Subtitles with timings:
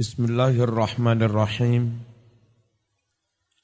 [0.00, 2.00] بسم الله الرحمن الرحيم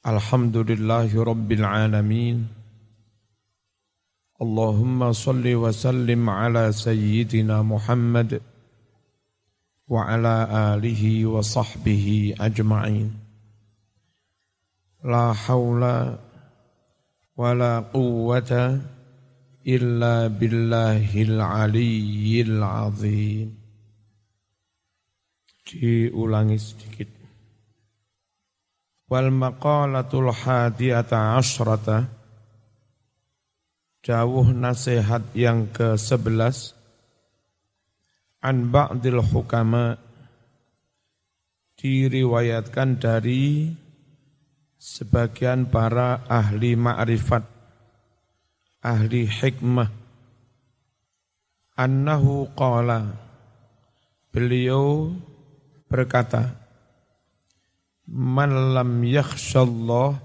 [0.06, 2.46] الحمد لله رب العالمين
[4.42, 8.40] اللهم صل وسلم على سيدنا محمد
[9.88, 13.10] وعلى اله وصحبه اجمعين
[15.04, 16.16] لا حول
[17.36, 18.80] ولا قوه
[19.66, 23.57] الا بالله العلي العظيم
[25.68, 27.08] diulangi sedikit.
[29.12, 32.08] Wal maqalatul hadiyata asyrata.
[34.00, 36.72] Jauh nasihat yang ke-11
[38.40, 40.00] An ba'dil hukama.
[41.78, 43.74] Diriwayatkan dari
[44.78, 47.42] Sebagian para ahli ma'rifat.
[48.78, 49.90] Ahli hikmah.
[51.74, 53.18] Annahu qala.
[54.30, 55.10] Beliau
[55.88, 56.54] berkata,
[58.08, 60.16] Man lam yakhshallah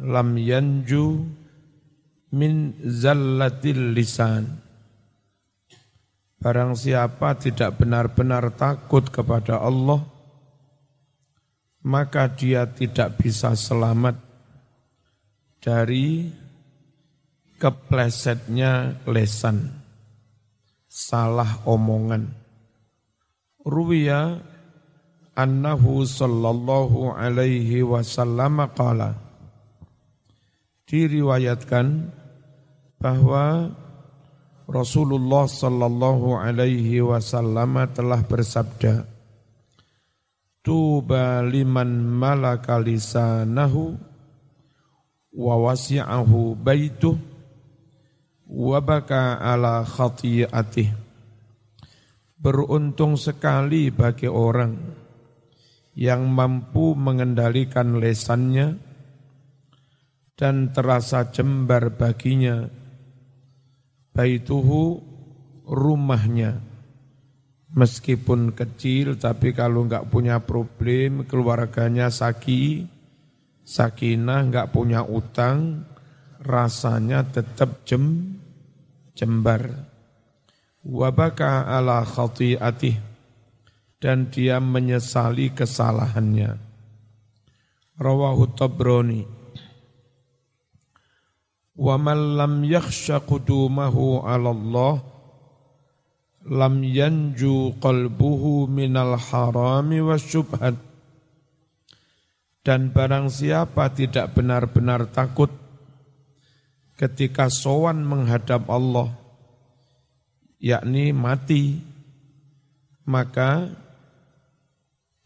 [0.00, 1.24] lam yanju
[2.32, 4.60] min zallatil lisan.
[6.42, 10.02] Barang siapa tidak benar-benar takut kepada Allah,
[11.86, 14.18] maka dia tidak bisa selamat
[15.62, 16.26] dari
[17.62, 19.70] keplesetnya lesan,
[20.90, 22.41] salah omongan.
[23.62, 24.42] Ruwiya
[25.38, 29.16] annahu sallallahu alaihi wasallam qala.
[30.86, 32.12] Diriwayatkan
[33.00, 33.72] bahwa
[34.68, 39.08] Rasulullah sallallahu alaihi wasallam telah bersabda
[40.62, 43.98] Tuba liman malaka lisanahu
[45.34, 47.18] wa wasi'ahu baituh
[48.46, 51.01] wa baka ala khati'atih
[52.42, 54.74] Beruntung sekali bagi orang
[55.94, 58.74] yang mampu mengendalikan lesannya
[60.34, 62.66] dan terasa jembar baginya
[64.10, 64.98] baituhu
[65.70, 66.58] rumahnya.
[67.72, 72.84] Meskipun kecil tapi kalau enggak punya problem keluarganya saki
[73.64, 75.86] sakinah enggak punya utang
[76.42, 78.36] rasanya tetap jem
[79.14, 79.91] jembar
[80.82, 82.98] wabaka ala khati'atih
[84.02, 86.58] dan dia menyesali kesalahannya.
[88.02, 89.22] Rawahu Tabrani.
[91.78, 94.94] Wa man lam yakhsha qudumahu ala Allah
[96.50, 100.74] lam yanju qalbuhu minal harami wa syubhat.
[102.62, 105.50] Dan barang siapa tidak benar-benar takut
[106.94, 109.10] ketika sowan menghadap Allah,
[110.62, 111.82] yakni mati,
[113.02, 113.66] maka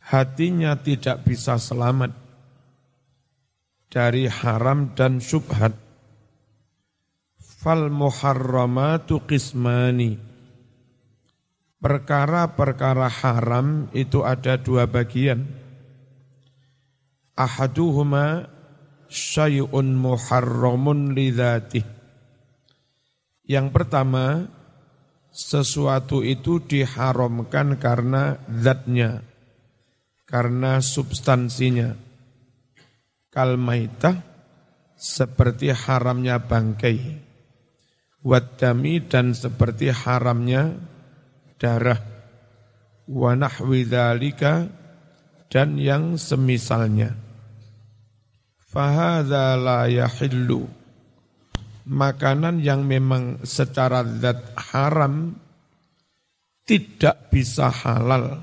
[0.00, 2.16] hatinya tidak bisa selamat
[3.92, 5.76] dari haram dan syubhat.
[7.36, 10.16] Fal muharramatu qismani.
[11.76, 15.44] Perkara-perkara haram itu ada dua bagian.
[17.36, 18.48] Ahaduhuma
[19.12, 21.84] syai'un muharramun lidhatih.
[23.46, 24.48] Yang pertama,
[25.36, 29.20] sesuatu itu diharamkan karena zatnya,
[30.24, 31.92] karena substansinya.
[33.28, 34.24] Kalmaitah
[34.96, 37.20] seperti haramnya bangkai,
[38.24, 40.72] wadami dan seperti haramnya
[41.60, 42.00] darah,
[43.04, 43.84] wanahwi
[45.52, 47.12] dan yang semisalnya.
[48.72, 50.85] Fahadha la yahillu
[51.86, 55.38] makanan yang memang secara zat haram
[56.66, 58.42] tidak bisa halal.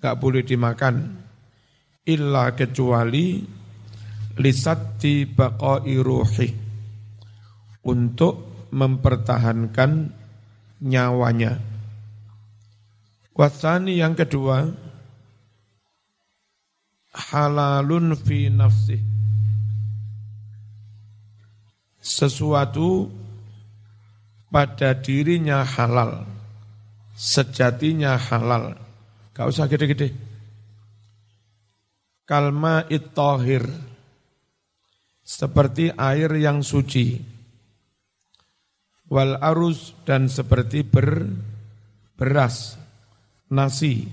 [0.00, 1.24] Gak boleh dimakan.
[2.04, 3.40] Illa kecuali
[4.36, 6.48] lisati baqai ruhi.
[7.80, 9.90] Untuk mempertahankan
[10.84, 11.56] nyawanya.
[13.32, 14.68] Wasani yang kedua,
[17.32, 19.00] halalun fi nafsih
[22.00, 23.12] sesuatu
[24.48, 26.24] pada dirinya halal,
[27.14, 28.74] sejatinya halal.
[29.36, 30.10] Gak usah gede-gede.
[32.26, 33.68] Kalma itohir,
[35.22, 37.20] seperti air yang suci.
[39.10, 41.26] Wal arus dan seperti ber,
[42.14, 42.78] beras,
[43.50, 44.06] nasi.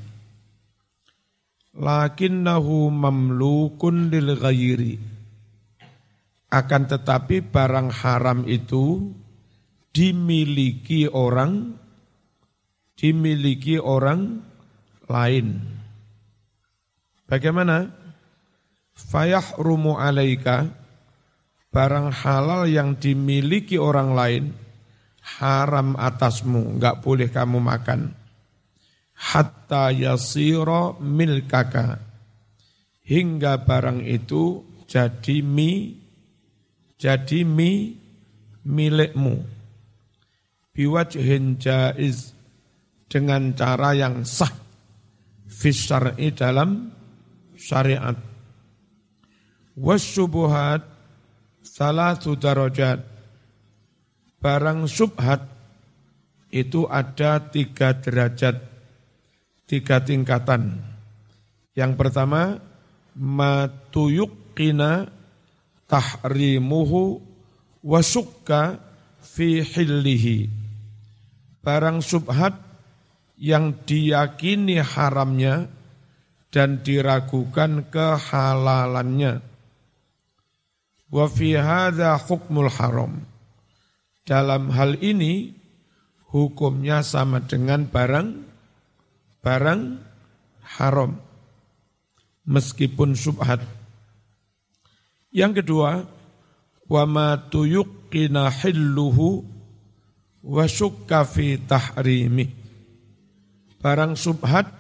[1.77, 5.16] Lakinnahu mamlukun lil ghairi
[6.47, 9.11] akan tetapi barang haram itu
[9.91, 11.75] dimiliki orang
[12.97, 14.41] dimiliki orang
[15.05, 15.47] lain.
[17.29, 17.93] Bagaimana?
[18.97, 20.73] Fayahrumu alaika
[21.69, 24.43] barang halal yang dimiliki orang lain
[25.37, 28.15] haram atasmu, enggak boleh kamu makan.
[29.17, 32.01] Hatta yasiro milkaka.
[33.07, 35.95] Hingga barang itu jadi mi,
[36.97, 37.93] jadi mi
[38.65, 39.45] milikmu.
[40.73, 42.37] Biwajhin jaiz
[43.09, 44.51] dengan cara yang sah
[45.47, 46.93] fisyar'i dalam
[47.57, 48.17] syariat.
[49.77, 50.85] Wasyubuhat
[51.65, 53.01] salatu darajat.
[54.37, 55.49] Barang subhat
[56.53, 58.61] itu ada tiga derajat,
[59.65, 60.77] tiga tingkatan.
[61.73, 62.61] Yang pertama,
[63.17, 65.09] matuyukina
[65.87, 67.23] tahrimuhu
[67.81, 68.79] wasukka
[69.23, 70.51] fi hillihi.
[71.63, 72.55] Barang subhat
[73.39, 75.67] yang diyakini haramnya
[76.51, 79.43] dan diragukan kehalalannya.
[81.07, 83.23] Wa fi hadza hukmul haram.
[84.27, 85.55] Dalam hal ini
[86.27, 88.43] hukumnya sama dengan barang
[89.39, 89.81] barang
[90.75, 91.15] haram
[92.43, 93.76] meskipun subhat.
[95.31, 96.07] Yang kedua,
[96.87, 99.43] wa ma tuyuqina hilluhu
[100.47, 102.47] wa syukka fi tahrimi.
[103.77, 104.71] Barang subhat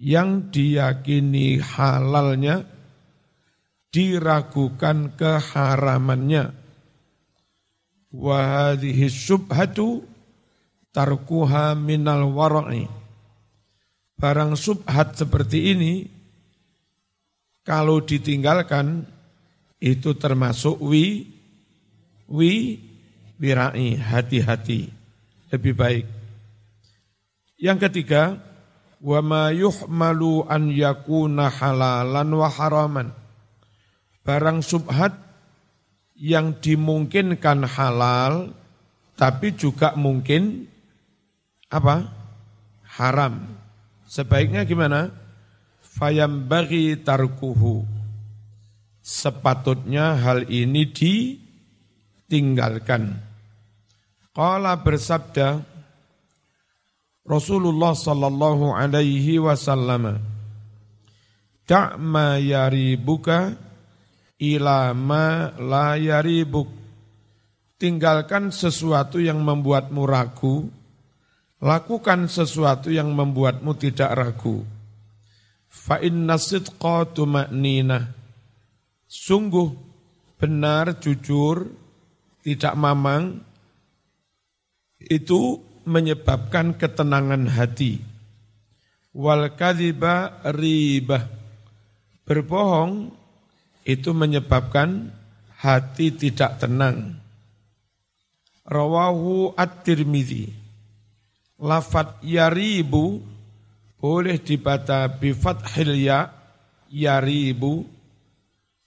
[0.00, 2.64] yang diyakini halalnya
[3.92, 6.56] diragukan keharamannya.
[8.10, 10.02] Wa hadhihi subhatu
[10.90, 12.88] tarkuha minal wara'i.
[14.18, 15.92] Barang subhat seperti ini
[17.62, 19.06] kalau ditinggalkan
[19.80, 21.24] itu termasuk wi
[22.28, 22.78] wi
[23.40, 24.92] wirai hati-hati
[25.50, 26.06] lebih baik.
[27.60, 28.36] Yang ketiga,
[29.00, 33.08] wa ma yuhmalu an yakuna halalan wa haraman
[34.20, 35.16] barang subhat
[36.20, 38.52] yang dimungkinkan halal
[39.16, 40.68] tapi juga mungkin
[41.72, 42.08] apa?
[43.00, 43.46] haram.
[44.10, 45.14] Sebaiknya gimana?
[45.80, 47.99] Fayam bagi tarkuhu.
[49.00, 53.16] Sepatutnya hal ini ditinggalkan.
[54.30, 55.58] Qala bersabda
[57.26, 60.20] Rasulullah sallallahu alaihi wasallam
[61.70, 63.54] Da'ma yaribuka
[64.42, 66.66] ila ma la yaribuk.
[67.80, 70.68] Tinggalkan sesuatu yang membuatmu ragu,
[71.64, 74.66] lakukan sesuatu yang membuatmu tidak ragu.
[75.70, 76.02] Fa
[76.36, 77.06] sidqa.
[79.10, 79.74] Sungguh
[80.38, 81.66] benar, jujur,
[82.46, 83.42] tidak mamang,
[85.02, 87.98] itu menyebabkan ketenangan hati.
[89.10, 91.26] Wal kadhiba ribah.
[92.22, 93.10] Berbohong
[93.82, 95.10] itu menyebabkan
[95.58, 97.18] hati tidak tenang.
[98.62, 100.54] Rawahu at-Tirmidzi.
[101.58, 103.18] Lafat yaribu
[103.98, 106.30] boleh dibaca bi fathil ya
[106.88, 107.84] yaribu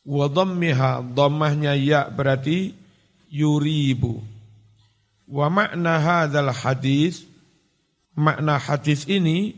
[0.04, 2.76] wa dhammiha dhammahnya ya berarti
[3.32, 4.20] yuribu.
[5.28, 7.24] Wa makna hadzal hadis
[8.14, 9.58] makna hadis ini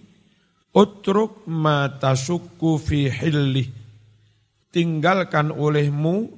[0.72, 3.68] utruk ma tasukku fi hillih
[4.76, 6.36] tinggalkan olehmu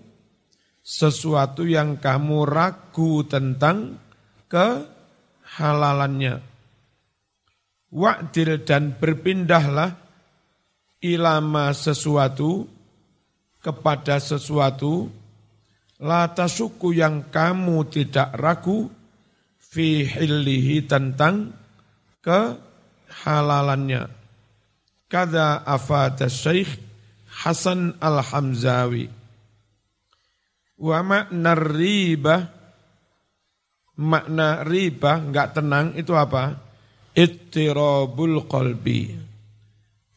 [0.85, 3.97] sesuatu yang kamu ragu tentang
[4.45, 6.39] kehalalannya.
[7.87, 9.97] Wa'dil dan berpindahlah
[11.01, 12.76] ilama sesuatu
[13.67, 15.11] kepada sesuatu
[15.99, 18.87] lata suku yang kamu tidak ragu
[19.59, 21.51] fi hillihi tentang
[22.23, 24.07] kehalalannya.
[25.11, 26.79] Kada afata syekh
[27.27, 29.11] Hasan Al-Hamzawi.
[30.79, 32.37] Wa makna riba,
[33.99, 36.55] makna riba, enggak tenang, itu apa?
[37.17, 39.09] Ittirabul qalbi,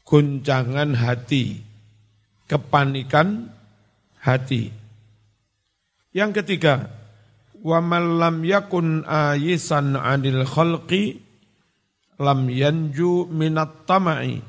[0.04, 1.69] guncangan hati,
[2.50, 3.46] kepanikan
[4.18, 4.74] hati.
[6.10, 6.90] Yang ketiga,
[7.62, 11.22] wa lam yakun ayisan anil khalqi
[12.18, 14.42] lam yanju minat tama'i.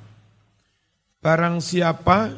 [1.22, 2.34] Barang siapa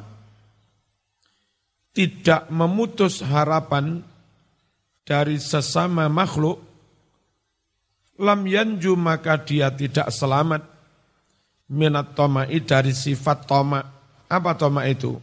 [1.96, 4.03] tidak memutus harapan
[5.08, 6.60] dari sesama makhluk,
[8.20, 10.67] lam yanju maka dia tidak selamat
[11.72, 13.79] minat toma'i dari sifat toma.
[14.27, 15.15] Apa toma itu?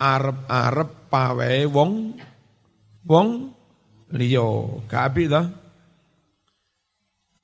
[0.00, 2.16] Arab-arab pawe wong
[3.04, 3.28] wong
[4.16, 4.80] liyo.
[4.88, 5.46] Kabi dah.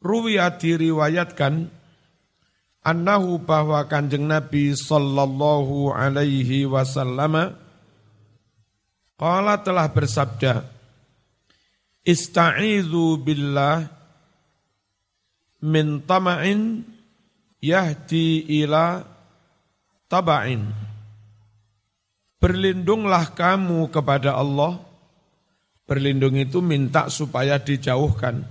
[0.00, 1.68] Ruwiyah diriwayatkan
[2.80, 7.52] annahu bahwa kanjeng Nabi sallallahu alaihi wasallam
[9.18, 10.76] qala telah bersabda
[12.06, 13.82] Ista'izu billah
[15.66, 16.86] min tama'in
[17.58, 19.02] yahdi ila
[20.06, 20.85] taba'in.
[22.36, 24.80] Berlindunglah kamu kepada Allah.
[25.86, 28.42] Berlindung itu minta supaya dijauhkan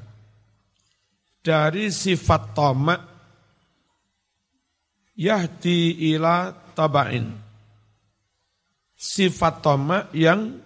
[1.45, 3.01] dari sifat tamak
[5.13, 7.29] yahdi ila taba'in.
[8.95, 10.57] Sifat tamak yang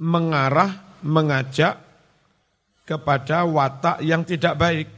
[0.00, 1.76] mengarah, mengajak
[2.88, 4.88] kepada watak yang tidak baik.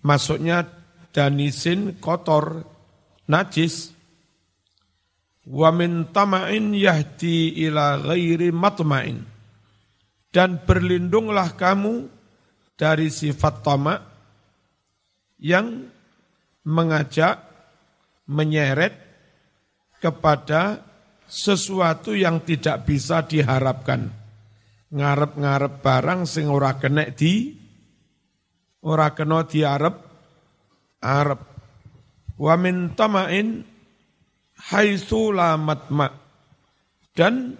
[0.00, 0.64] Maksudnya
[1.12, 2.64] danisin kotor,
[3.28, 3.92] najis.
[5.50, 9.18] Wa min tama'in yahdi ila ghairi matma'in.
[10.30, 12.06] Dan berlindunglah kamu
[12.78, 14.00] dari sifat tamak
[15.42, 15.90] yang
[16.62, 17.42] mengajak,
[18.30, 18.94] menyeret
[19.98, 20.86] kepada
[21.26, 24.06] sesuatu yang tidak bisa diharapkan.
[24.94, 27.58] Ngarep-ngarep barang sing ora kena di
[28.86, 29.96] ora kena diarep
[31.02, 31.40] arep.
[32.40, 33.69] Wa min tama'in
[34.68, 36.12] haitsu matma.
[37.16, 37.56] Dan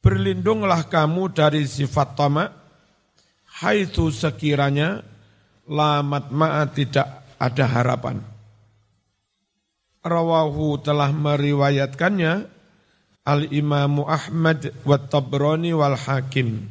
[0.00, 2.50] berlindunglah kamu dari sifat tamak
[3.62, 5.00] haitsu sekiranya
[5.68, 8.18] la matma tidak ada harapan.
[10.04, 12.52] Rawahu telah meriwayatkannya
[13.24, 16.68] Al-Imamu Ahmad wa Tabrani wal Hakim.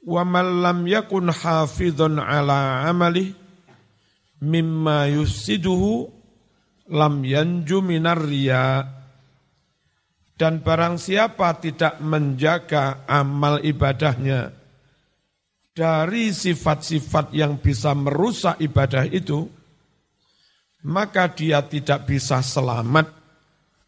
[0.00, 3.36] Wa man lam yakun hafidhun ala amali
[4.40, 6.21] mimma yusiduhu
[6.92, 8.84] lam yanju minar riya.
[10.36, 14.62] Dan barang siapa tidak menjaga amal ibadahnya
[15.72, 19.48] dari sifat-sifat yang bisa merusak ibadah itu,
[20.84, 23.08] maka dia tidak bisa selamat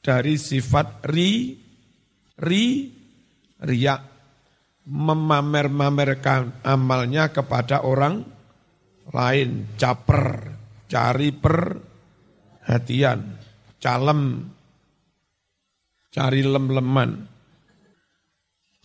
[0.00, 1.60] dari sifat ri,
[2.40, 2.88] ri,
[3.60, 4.12] riak.
[4.84, 8.20] Memamer-mamerkan amalnya kepada orang
[9.08, 9.72] lain.
[9.80, 10.52] Caper,
[10.92, 11.32] cari
[12.64, 13.36] perhatian,
[13.76, 14.48] calem,
[16.08, 17.28] cari lem-leman.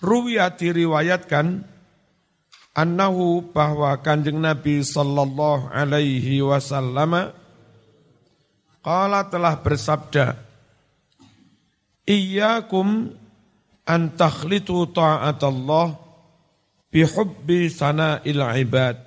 [0.04, 1.64] Ruwiyah diriwayatkan,
[2.76, 7.32] annahu bahwa kanjeng Nabi sallallahu alaihi wasallam
[8.84, 10.48] qala telah bersabda
[12.10, 13.14] Iyyakum
[13.86, 15.94] an takhlitu ta'atallah
[16.90, 18.98] bihubbi sana'il ibad.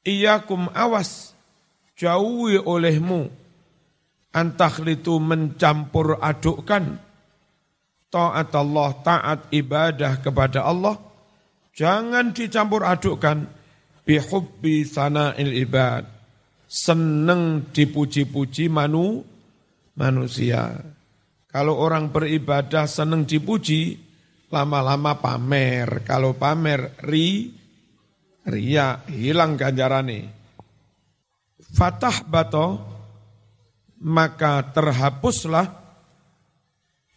[0.00, 1.36] Iyyakum awas
[1.92, 3.41] jauhi olehmu
[4.32, 7.00] an takhlitu mencampur adukkan
[8.12, 11.00] taat Allah, taat ibadah kepada Allah,
[11.72, 13.48] jangan dicampur adukkan
[14.04, 16.04] bihubbi sana'il ibad.
[16.68, 19.20] Seneng dipuji-puji manu,
[19.96, 20.72] manusia.
[21.52, 24.00] Kalau orang beribadah senang dipuji,
[24.48, 26.00] lama-lama pamer.
[26.08, 27.52] Kalau pamer ri,
[28.48, 30.32] ria, hilang ganjarane.
[31.76, 32.91] Fatah bato,
[34.02, 35.70] maka terhapuslah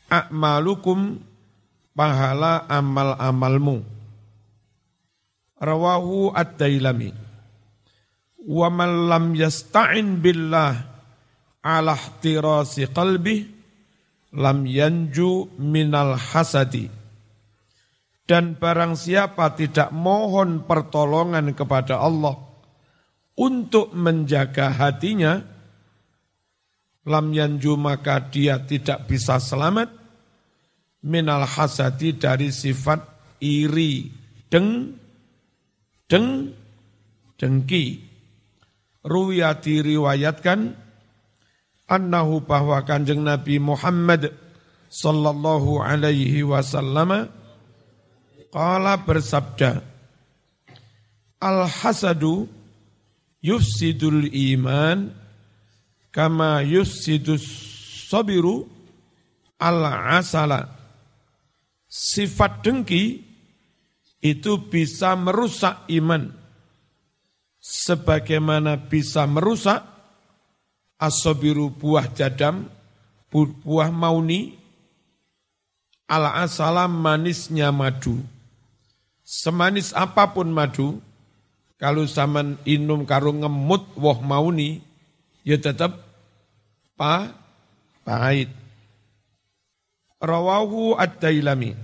[0.05, 1.17] akmalukum
[1.97, 3.81] pahala amal-amalmu.
[5.57, 7.09] Rawahu ad-dailami.
[8.45, 10.77] Wa man lam yasta'in billah
[11.65, 13.49] ala ihtirasi qalbih
[14.37, 16.91] lam yanju minal hasadi.
[18.25, 22.33] Dan barang siapa tidak mohon pertolongan kepada Allah
[23.37, 25.54] untuk menjaga hatinya,
[27.05, 29.93] lam yanju maka dia tidak bisa selamat
[31.05, 32.97] minal hasadi dari sifat
[33.38, 34.09] iri,
[34.50, 34.97] deng,
[36.09, 36.50] deng,
[37.38, 38.01] dengki.
[39.05, 40.74] Ruwiyah diriwayatkan,
[41.85, 44.33] annahu bahwa kanjeng Nabi Muhammad
[44.89, 47.29] sallallahu alaihi wasallam
[48.50, 49.85] qala bersabda
[51.38, 52.50] Al hasadu
[53.45, 55.13] yufsidul iman
[56.15, 57.43] kama yufsidus
[58.07, 58.63] sabiru
[59.60, 59.84] al
[60.15, 60.72] asala
[61.91, 63.19] sifat dengki
[64.24, 66.31] itu bisa merusak iman
[67.60, 69.81] sebagaimana bisa merusak
[71.01, 72.69] asobiru buah jadam,
[73.34, 74.55] buah mauni,
[76.05, 78.22] ala asalam manisnya madu.
[79.25, 81.01] Semanis apa pun madu,
[81.81, 84.86] kalau zaman inum karo ngemut woh mauni,
[85.41, 86.04] ya tetap
[86.95, 87.31] pa,
[88.07, 88.49] pahit.
[90.19, 91.75] Rawahu ad-dailami.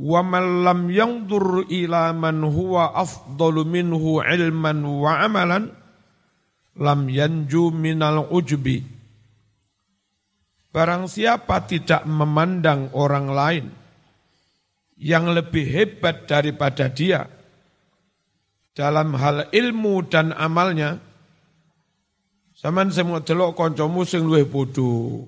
[0.00, 5.74] Wa man lam yangdur ila man huwa afdalu minhu ilman wa amalan,
[6.78, 8.86] lam yanju minal ujbi.
[10.70, 13.66] Barang siapa tidak memandang orang lain
[14.94, 17.26] yang lebih hebat daripada dia
[18.70, 21.02] dalam hal ilmu dan amalnya,
[22.60, 25.24] Zaman semua delok koncomu sing luwih bodoh.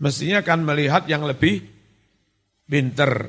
[0.00, 1.60] Mestinya kan melihat yang lebih
[2.64, 3.28] pinter.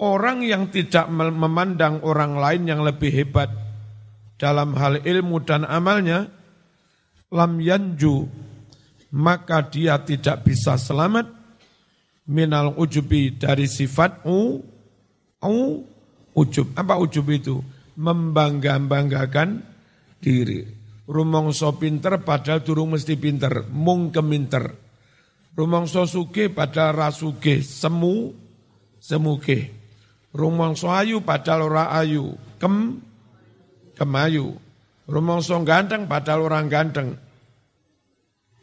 [0.00, 3.52] Orang yang tidak memandang orang lain yang lebih hebat
[4.40, 6.32] dalam hal ilmu dan amalnya,
[7.28, 8.24] lam yanju,
[9.12, 11.28] maka dia tidak bisa selamat
[12.32, 14.56] minal ujubi dari sifat u,
[15.44, 15.58] u
[16.32, 16.72] ujub.
[16.80, 17.60] Apa ujub itu?
[17.92, 19.60] Membangga-banggakan
[20.16, 24.78] diri rumongso pinter padahal durung mesti pinter, mung keminter.
[25.52, 28.32] Rumongso suge padahal rasuge, semu
[28.96, 29.68] semuge.
[30.32, 33.04] Rumongso ayu padahal ora ayu, kem
[33.98, 34.56] kemayu.
[35.04, 37.08] Rumongso ganteng padahal orang ganteng.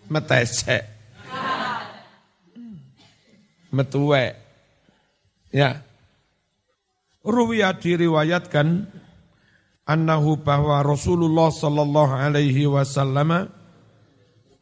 [0.10, 0.82] Metesek.
[3.70, 4.34] Metuwe.
[5.54, 5.86] Ya.
[7.22, 8.90] Ruwiyah diriwayatkan
[9.90, 13.50] annahu bahwa Rasulullah sallallahu alaihi wasallam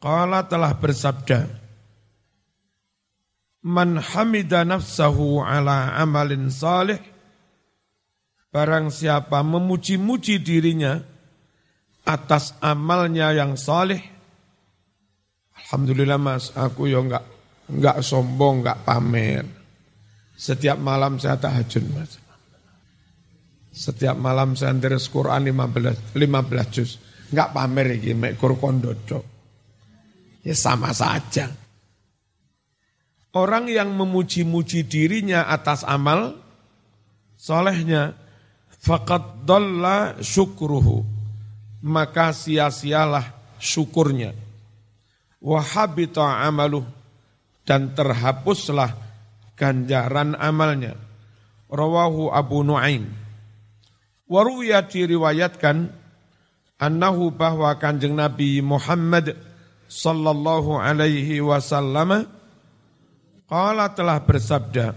[0.00, 1.68] qala telah bersabda
[3.58, 6.96] Man hamida nafsahu ala amalin salih
[8.48, 11.04] Barang siapa memuji-muji dirinya
[12.08, 14.00] atas amalnya yang salih
[15.68, 17.28] Alhamdulillah mas, aku ya enggak
[17.68, 19.44] enggak sombong, enggak pamer.
[20.32, 22.16] Setiap malam saya tahajud mas.
[23.78, 26.98] Setiap malam saya deres Quran 15, 15 juz.
[27.30, 29.22] Enggak pamer iki mek kondodo.
[30.42, 31.46] Ya sama saja.
[33.38, 36.34] Orang yang memuji-muji dirinya atas amal
[37.38, 38.18] solehnya,
[38.82, 41.06] faqad dolla syukruhu.
[41.78, 44.34] Maka sia-sialah syukurnya.
[45.38, 46.82] Wahabita amaluh.
[47.62, 48.90] Dan terhapuslah
[49.54, 50.98] ganjaran amalnya.
[51.70, 53.27] Rawahu Abu Nuaim.
[54.28, 55.88] Waruya diriwayatkan
[56.76, 59.32] annahu bahwa kanjeng Nabi Muhammad
[59.88, 62.28] sallallahu alaihi wasallam
[63.48, 64.92] qala telah bersabda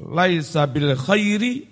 [0.00, 1.68] laisa bil khairi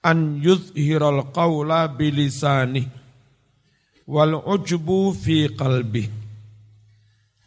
[0.00, 2.88] an yuzhiral qawla bilisani
[4.08, 6.08] wal ujbu fi qalbi.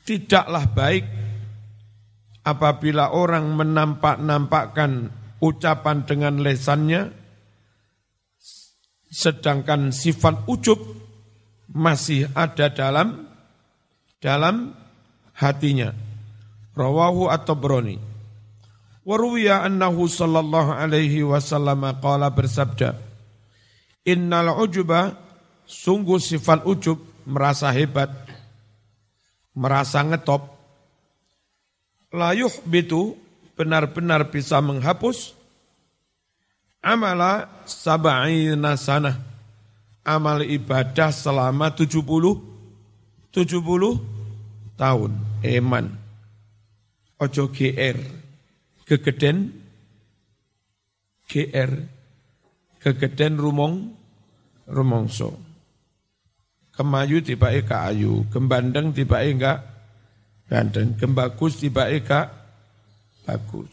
[0.04, 1.06] Tidaklah baik
[2.46, 5.10] apabila orang menampak-nampakkan
[5.42, 7.23] ucapan dengan lesannya
[9.14, 10.82] sedangkan sifat ujub
[11.70, 13.30] masih ada dalam
[14.18, 14.74] dalam
[15.38, 15.94] hatinya.
[16.74, 18.02] Rawahu at-Tabrani.
[19.06, 22.98] Waruwiya annahu sallallahu alaihi wasallam qala bersabda,
[24.08, 25.14] Innal ujuba,
[25.70, 26.98] sungguh sifat ujub,
[27.28, 28.10] merasa hebat,
[29.54, 30.50] merasa ngetop,
[32.16, 33.16] layuh bitu,
[33.60, 35.36] benar-benar bisa menghapus,
[36.84, 39.16] amala sab'ina sana
[40.04, 42.04] amal ibadah selama 70
[43.34, 45.12] 70 tahun.
[45.42, 45.90] Eman.
[47.18, 47.98] Ojo GR
[48.86, 49.50] kegeden
[51.26, 51.72] GR
[52.84, 53.96] kegeden rumong
[54.70, 55.34] rumongso.
[56.74, 58.28] Kemayu tiba eka ayu.
[58.30, 59.66] Kembandeng tiba enggak
[60.52, 60.94] gandeng.
[61.00, 62.30] Kembagus tiba eka
[63.24, 63.72] bagus.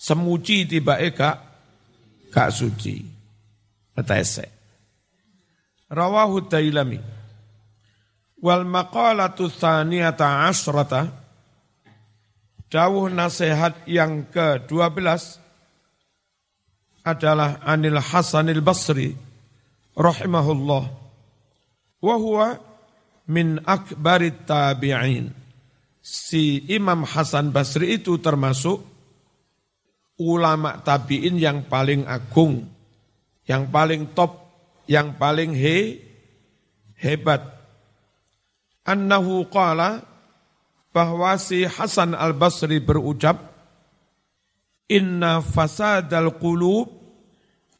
[0.00, 1.49] Semuci tiba eka
[2.30, 3.02] gak suci.
[3.98, 4.46] Metese.
[5.90, 6.98] Rawahu Dailami.
[8.40, 11.20] Wal maqalatu thaniyata asrata
[12.70, 15.02] Dawuh nasihat yang ke-12
[17.02, 19.18] adalah Anil Hasanil Basri
[19.98, 20.84] rahimahullah
[21.98, 22.62] wa huwa
[23.26, 25.34] min akbarit tabi'in.
[25.98, 28.86] Si Imam Hasan Basri itu termasuk
[30.20, 32.68] ulama tabi'in yang paling agung,
[33.48, 34.36] yang paling top,
[34.84, 35.96] yang paling he,
[37.00, 37.40] hebat.
[38.84, 40.04] Annahu qala
[40.92, 43.48] bahwa si Hasan al-Basri berucap,
[44.90, 46.90] Inna fasadal qulub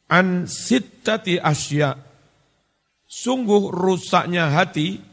[0.07, 1.99] an sittati asya.
[3.03, 5.03] Sungguh rusaknya hati,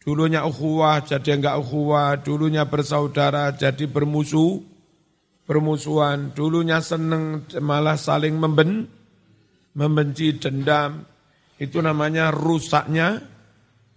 [0.00, 4.69] dulunya ukhuwah jadi enggak ukhuwah, dulunya bersaudara jadi bermusuh,
[5.50, 8.86] permusuhan, dulunya seneng malah saling memben,
[9.74, 11.02] membenci, dendam.
[11.58, 13.18] Itu namanya rusaknya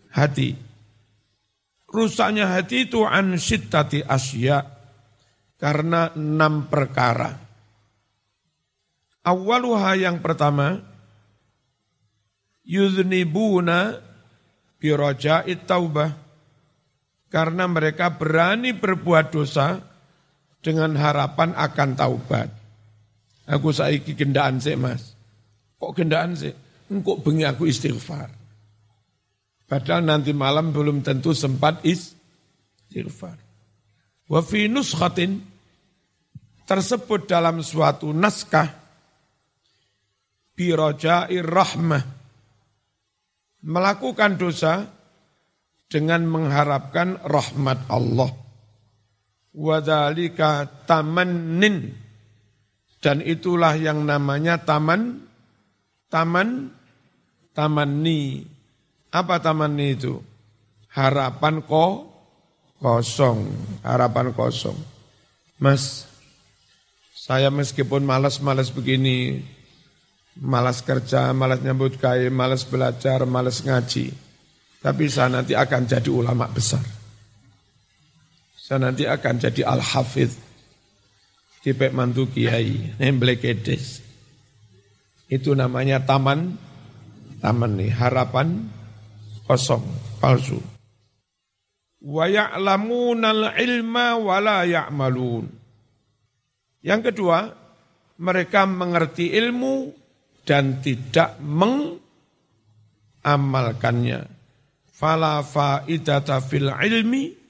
[0.10, 0.58] hati.
[1.86, 4.66] Rusaknya hati itu an syiddati asya.
[5.62, 7.38] Karena enam perkara.
[9.24, 10.82] Awaluha yang pertama,
[12.66, 14.02] yudhnibuna
[14.82, 16.12] biraja'it taubah
[17.32, 19.93] karena mereka berani berbuat dosa
[20.64, 22.50] dengan harapan akan taubat.
[23.52, 25.12] Aku saiki gendaan sih mas.
[25.76, 26.56] Kok gendaan sih?
[26.88, 28.32] Engkau bengi aku istighfar.
[29.68, 33.36] Padahal nanti malam belum tentu sempat istighfar.
[34.32, 35.44] Wa fi nuskhatin
[36.64, 38.72] tersebut dalam suatu naskah
[40.56, 42.04] biraja'ir rahmah
[43.68, 44.88] melakukan dosa
[45.92, 48.43] dengan mengharapkan rahmat Allah.
[49.54, 51.94] Wadhalika tamannin.
[53.04, 55.22] Dan itulah yang namanya taman,
[56.08, 56.72] taman,
[57.52, 58.48] tamanni.
[59.14, 60.18] Apa tamanni itu?
[60.94, 62.08] Harapan ko,
[62.80, 63.50] kosong,
[63.84, 64.78] harapan kosong.
[65.60, 66.08] Mas,
[67.14, 69.44] saya meskipun malas-malas begini,
[70.40, 74.24] malas kerja, malas nyambut kain, malas belajar, malas ngaji
[74.84, 76.84] tapi saya nanti akan jadi ulama besar.
[78.64, 80.32] Saya nanti akan jadi al-hafidh.
[81.68, 82.96] Kipek mantu kiai,
[83.36, 84.00] kedes.
[85.28, 86.56] Itu namanya taman,
[87.44, 88.64] taman nih, harapan
[89.44, 89.84] kosong,
[90.24, 90.64] palsu.
[92.08, 94.40] Wa ya'lamunal ilma wa.
[96.80, 97.52] Yang kedua,
[98.24, 99.92] mereka mengerti ilmu
[100.48, 104.24] dan tidak mengamalkannya
[104.88, 106.40] fala faidata
[106.80, 107.43] ilmi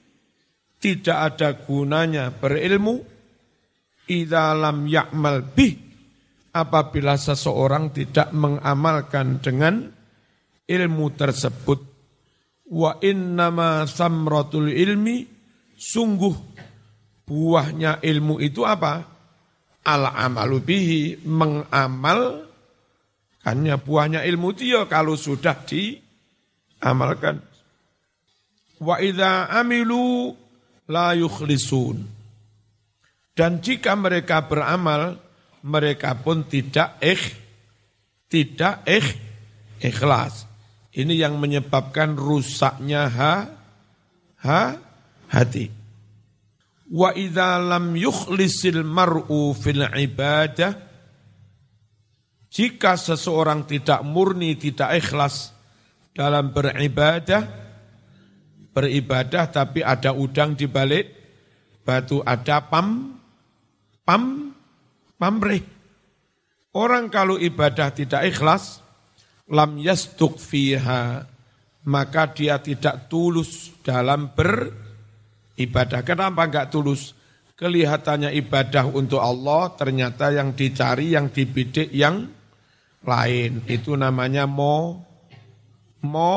[0.84, 3.00] tidak ada gunanya berilmu
[4.04, 5.80] idza lam ya'mal bih.
[6.54, 9.90] Apabila seseorang tidak mengamalkan dengan
[10.68, 11.80] ilmu tersebut.
[12.70, 15.26] Wa innama samratul ilmi
[15.74, 16.36] sungguh
[17.26, 19.02] buahnya ilmu itu apa?
[19.84, 22.46] Al amalu bihi mengamal
[23.44, 25.98] hanya buahnya ilmu itu ya kalau sudah di
[26.80, 27.42] amalkan.
[28.78, 30.43] Wa idza amilu
[30.88, 32.04] la yukhlisun.
[33.34, 35.18] Dan jika mereka beramal,
[35.66, 37.24] mereka pun tidak ikh,
[38.30, 39.08] tidak ikh,
[39.82, 40.46] ikhlas.
[40.94, 43.34] Ini yang menyebabkan rusaknya ha,
[44.46, 44.62] ha,
[45.34, 45.66] hati.
[46.94, 50.72] Wa idza lam yukhlisil mar'u fil ibadah,
[52.54, 55.50] jika seseorang tidak murni, tidak ikhlas
[56.14, 57.63] dalam beribadah,
[58.74, 61.24] beribadah tapi ada udang di balik
[61.84, 63.14] batu, ada pam,
[64.02, 64.50] pam,
[65.20, 65.62] pamrih.
[66.74, 68.82] Orang kalau ibadah tidak ikhlas,
[69.46, 71.22] lam yastuk fiha,
[71.86, 76.02] maka dia tidak tulus dalam beribadah.
[76.02, 77.14] Kenapa enggak tulus?
[77.54, 82.26] Kelihatannya ibadah untuk Allah, ternyata yang dicari, yang dibidik, yang
[83.06, 83.62] lain.
[83.70, 84.98] Itu namanya mo
[86.02, 86.34] mo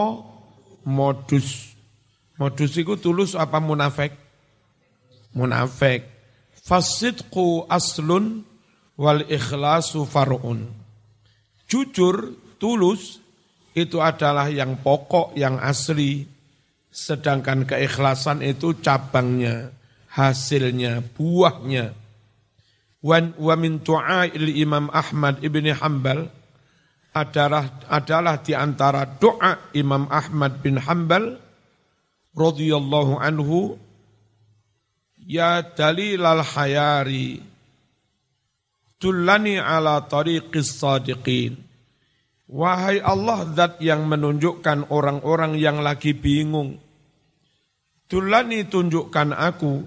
[0.86, 1.67] modus.
[2.38, 4.14] Modus itu tulus apa munafik?
[5.34, 6.06] Munafik.
[6.54, 8.46] Fasidku aslun
[8.94, 10.70] wal ikhlasu far'un.
[11.66, 13.18] Jujur, tulus
[13.74, 16.30] itu adalah yang pokok, yang asli.
[16.94, 19.70] Sedangkan keikhlasan itu cabangnya,
[20.14, 21.94] hasilnya, buahnya.
[23.06, 26.26] Wa min tu'ail Imam Ahmad ibni Hambal,
[27.18, 31.47] adalah adalah di antara doa Imam Ahmad bin Hambal
[32.38, 33.82] radhiyallahu anhu
[35.18, 37.42] ya dalilal hayari
[39.02, 41.58] tullani ala tariqis sadiqin.
[42.48, 46.80] Wahai Allah zat yang menunjukkan orang-orang yang lagi bingung
[48.08, 49.84] tullani tunjukkan aku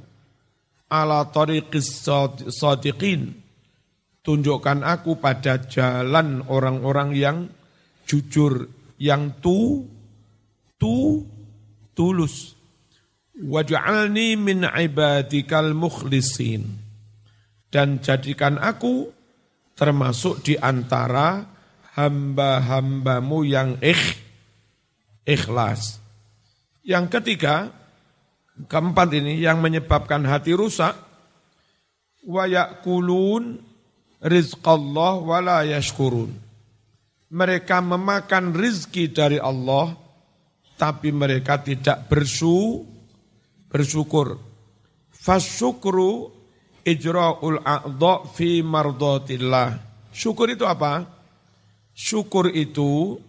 [0.92, 2.04] ala tariqis
[2.52, 3.40] sadiqin.
[4.20, 7.48] Tunjukkan aku pada jalan orang-orang yang
[8.04, 8.68] jujur,
[9.00, 9.88] yang tu,
[10.76, 11.24] tu,
[12.00, 12.56] tulus.
[13.36, 16.64] Waj'alni min ibadikal mukhlisin.
[17.68, 19.12] Dan jadikan aku
[19.76, 21.44] termasuk di antara
[22.00, 24.16] hamba-hambamu yang ikh,
[25.28, 26.00] ikhlas.
[26.80, 27.68] Yang ketiga,
[28.64, 30.96] keempat ini yang menyebabkan hati rusak,
[32.24, 33.60] wayakulun
[34.24, 36.32] rizqallah wala yashkurun.
[37.30, 39.94] Mereka memakan rizki dari Allah,
[40.80, 42.80] tapi mereka tidak bersu,
[43.68, 44.40] bersyukur.
[45.12, 46.32] Fasyukru
[46.80, 49.76] ijra'ul a'dha fi mardatillah.
[50.08, 51.04] Syukur itu apa?
[51.92, 53.20] Syukur itu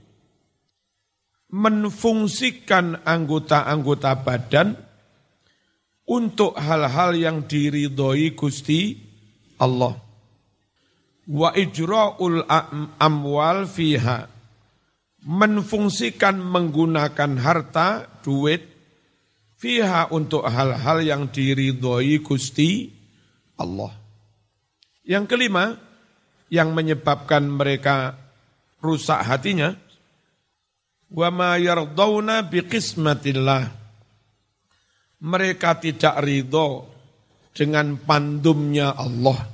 [1.51, 4.79] menfungsikan anggota-anggota badan
[6.07, 8.95] untuk hal-hal yang diridhoi Gusti
[9.59, 9.99] Allah
[11.27, 12.47] wa ijra'ul
[12.97, 14.30] amwal fiha
[15.21, 18.65] menfungsikan menggunakan harta, duit,
[19.61, 22.89] fiha untuk hal-hal yang diridhoi Gusti
[23.61, 23.93] Allah.
[25.05, 25.77] Yang kelima,
[26.49, 28.17] yang menyebabkan mereka
[28.81, 29.77] rusak hatinya,
[31.13, 33.77] wa ma yardawna biqismatillah.
[35.21, 36.89] Mereka tidak ridho
[37.53, 39.45] dengan pandumnya Allah.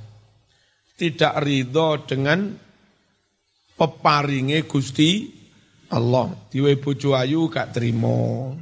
[0.96, 2.56] Tidak ridho dengan
[3.76, 5.37] peparinge Gusti
[5.92, 6.32] Allah.
[6.52, 8.52] Diwe bojo ayu gak terima.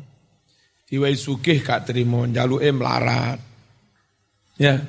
[0.86, 3.38] Diwe sugih gak terima, njaluke melarat.
[4.56, 4.82] Ya.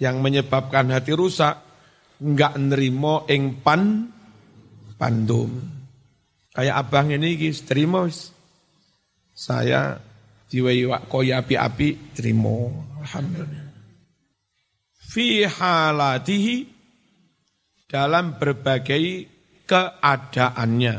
[0.00, 1.60] Yang menyebabkan hati rusak
[2.20, 4.08] enggak nerimo ing pan
[5.00, 5.50] pandum.
[6.52, 8.04] Kayak abang ini guys, terima
[9.32, 9.96] Saya
[10.50, 12.68] diwehi koya api-api terima.
[13.00, 13.64] Alhamdulillah.
[15.10, 16.56] Fi halatihi
[17.88, 19.29] dalam berbagai
[19.70, 20.96] keadaannya.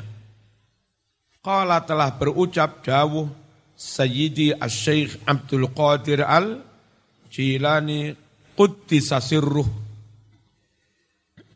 [1.43, 3.27] Qala telah berucap dawuh
[3.75, 8.13] Sayyidi Asy-Syaikh Abdul Qadir Al-Jilani
[8.53, 9.65] Quddisa sirruh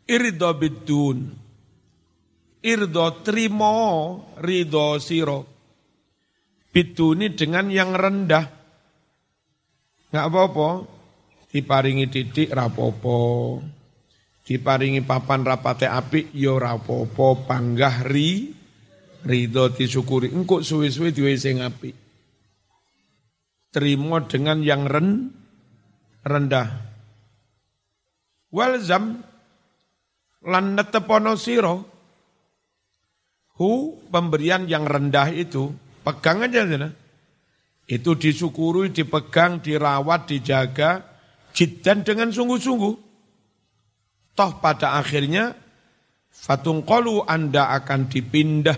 [0.10, 1.17] Irdo bidun
[2.65, 3.78] Irdo trimo
[4.41, 5.54] ridho siro
[6.75, 8.45] Biduni dengan yang rendah.
[10.12, 10.69] Nggak apa-apa
[11.56, 13.62] Diparingi didik rapopo
[14.45, 18.53] Diparingi papan rapate api yo rapopo Panggah ri
[19.25, 20.29] Ridho disyukuri.
[20.29, 21.58] Engkau suwi-suwi diwe sing
[23.73, 25.34] Terima dengan yang ren,
[26.21, 26.69] rendah.
[28.53, 29.19] Walzam
[30.45, 31.75] lan netepono siro
[33.60, 35.73] hu pemberian yang rendah itu
[36.05, 36.93] pegang aja sana.
[37.86, 41.03] Itu disyukuri, dipegang, dirawat, dijaga,
[41.51, 43.04] jiddan dengan sungguh-sungguh.
[44.36, 45.56] Toh pada akhirnya
[46.28, 48.76] fatungkolu Anda akan dipindah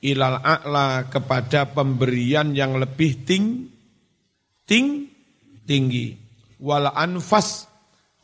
[0.00, 3.68] ilal a'la kepada pemberian yang lebih ting,
[4.64, 5.12] ting,
[5.68, 6.16] tinggi.
[6.56, 7.68] Wal anfas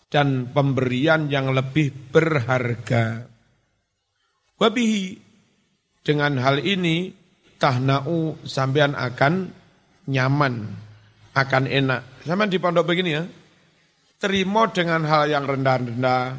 [0.09, 3.29] dan pemberian yang lebih berharga.
[4.57, 5.05] Wabihi
[6.01, 7.13] dengan hal ini
[7.61, 9.53] tahna'u sampean akan
[10.09, 10.55] nyaman,
[11.37, 12.25] akan enak.
[12.25, 13.25] Sama di pondok begini ya,
[14.23, 16.39] terima dengan hal yang rendah-rendah,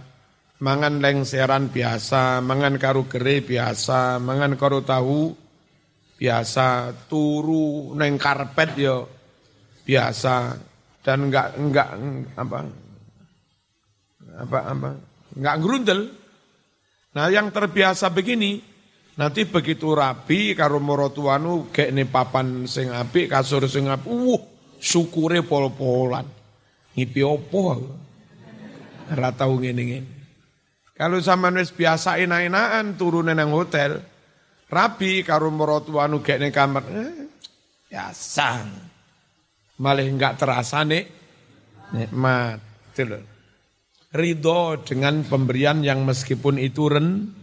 [0.64, 5.36] mangan lengseran biasa, mangan karu gere biasa, mangan karu tahu
[6.16, 9.12] biasa, turu neng karpet yo
[9.84, 10.56] biasa
[11.04, 11.90] dan enggak enggak
[12.40, 12.58] apa
[14.40, 14.90] apa apa
[15.36, 16.08] nggak gerundel.
[17.20, 18.64] Nah yang terbiasa begini,
[19.20, 24.42] nanti begitu rapi karo morotuanu nih papan sing api, kasur sing api, uh
[24.80, 26.43] syukure pol-polan.
[26.94, 27.62] Ngipi opo
[29.14, 30.24] Ratau ngene-ngene.
[30.94, 33.98] Kalau sama wis biasa enak-enakan turunan nang hotel,
[34.70, 37.28] rapi karo morotuanu kayak nih kamar, eh,
[37.90, 38.50] biasa.
[39.82, 41.04] Malah enggak terasa nih
[41.98, 42.62] nikmat.
[44.14, 47.34] Ridho dengan pemberian yang meskipun itu ren,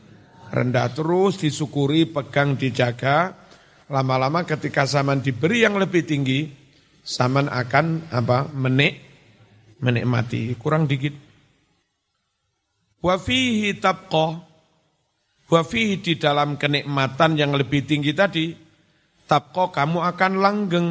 [0.55, 3.35] rendah terus disyukuri, pegang, dijaga.
[3.91, 6.47] Lama-lama ketika zaman diberi yang lebih tinggi,
[7.03, 9.10] zaman akan apa menik,
[9.81, 10.55] menikmati.
[10.57, 11.13] Kurang dikit.
[13.01, 14.33] Wafihi tabqah.
[15.51, 18.55] Wafihi di dalam kenikmatan yang lebih tinggi tadi,
[19.27, 20.89] tabqah kamu akan langgeng.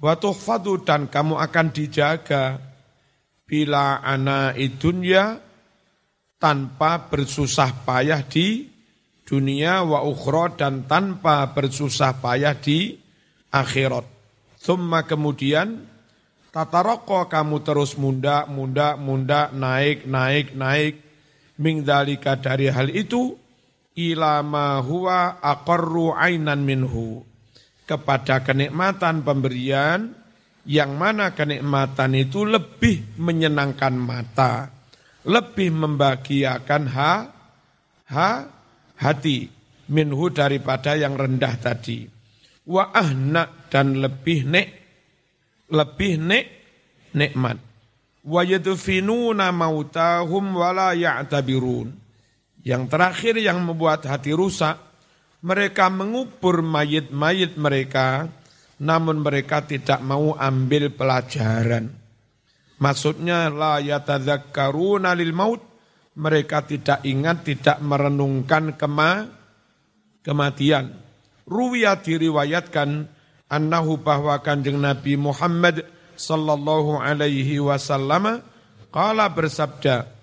[0.00, 2.58] Watuhfadu dan kamu akan dijaga
[3.44, 5.38] bila ana dunya
[6.40, 8.68] tanpa bersusah payah di
[9.24, 13.00] dunia wa ukhra dan tanpa bersusah payah di
[13.48, 14.04] akhirat.
[14.60, 15.88] Thumma kemudian
[16.54, 21.02] tataroko kamu terus munda, munda, munda, naik, naik, naik.
[21.58, 23.34] Mingdalika dari hal itu
[23.98, 27.26] ilama huwa aqarru ainan minhu.
[27.84, 30.14] Kepada kenikmatan pemberian
[30.64, 34.72] yang mana kenikmatan itu lebih menyenangkan mata,
[35.28, 37.12] lebih membahagiakan ha,
[38.08, 38.30] ha,
[38.96, 39.52] hati
[39.92, 42.08] minhu daripada yang rendah tadi.
[42.64, 44.83] Wa ahna dan lebih nek,
[45.70, 46.46] lebih nek,
[47.16, 47.56] nikmat.
[48.24, 51.92] Wa yadfinuna mautahum wala ya'tabirun.
[52.64, 54.80] Yang terakhir yang membuat hati rusak,
[55.44, 58.32] mereka mengubur mayit-mayit mereka,
[58.80, 61.92] namun mereka tidak mau ambil pelajaran.
[62.80, 65.60] Maksudnya la yatadzakkaruna lil maut,
[66.16, 69.28] mereka tidak ingat, tidak merenungkan kema,
[70.24, 70.96] kematian.
[71.44, 73.04] Ruwiya diriwayatkan
[73.50, 78.42] annahu bahwa kanjeng Nabi Muhammad sallallahu alaihi wasallam
[78.94, 80.14] qala bersabda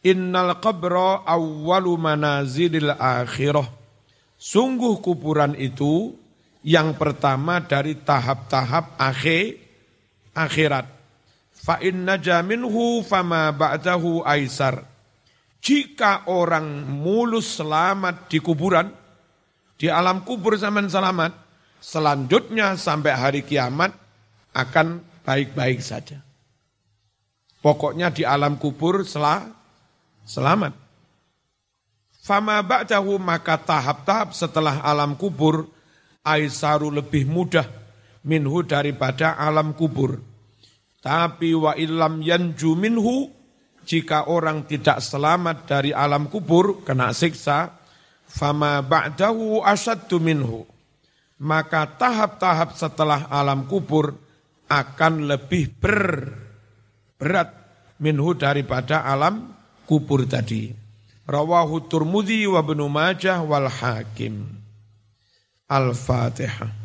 [0.00, 3.68] Innal qabra awwalu manazilil akhirah.
[4.40, 6.16] Sungguh kuburan itu
[6.64, 9.60] yang pertama dari tahap-tahap akhir
[10.32, 10.88] akhirat.
[11.52, 14.88] Fa inna jaminhu fama ba'dahu aisar.
[15.60, 18.88] Jika orang mulus selamat di kuburan,
[19.76, 21.36] di alam kubur zaman selamat,
[21.80, 23.96] selanjutnya sampai hari kiamat
[24.54, 26.20] akan baik-baik saja.
[27.60, 29.44] Pokoknya di alam kubur selah,
[30.24, 30.72] selamat.
[32.20, 35.68] Fama ba'dahu maka tahap-tahap setelah alam kubur,
[36.24, 37.64] aisaru lebih mudah
[38.24, 40.20] minhu daripada alam kubur.
[41.00, 43.28] Tapi wa ilam yanju minhu,
[43.88, 47.72] jika orang tidak selamat dari alam kubur, kena siksa,
[48.28, 50.68] fama ba'dahu asaddu minhu.
[51.40, 54.12] Maka tahap-tahap setelah alam kubur
[54.68, 56.28] akan lebih ber,
[57.16, 57.48] berat
[57.96, 59.56] minhu daripada alam
[59.88, 60.70] kubur tadi.
[61.24, 64.46] Rawahu Turmudi wa Ibnu Majah wal Hakim.
[65.70, 66.79] Al-Fatihah.